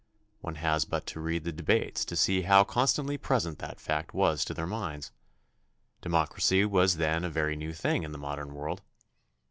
One 0.39 0.55
has 0.55 0.83
but 0.83 1.05
to 1.13 1.19
read 1.19 1.43
the 1.43 1.51
debates 1.51 2.03
to 2.05 2.15
see 2.15 2.41
how 2.41 2.63
constantly 2.63 3.19
present 3.19 3.59
that 3.59 3.79
fact 3.79 4.15
was 4.15 4.43
to 4.45 4.53
their 4.55 4.65
minds. 4.65 5.11
Democracy 6.01 6.65
was 6.65 6.97
then 6.97 7.23
a 7.23 7.29
very 7.29 7.55
new 7.55 7.71
thing 7.71 8.01
in 8.01 8.11
the 8.11 8.17
modern 8.17 8.55
world. 8.55 8.81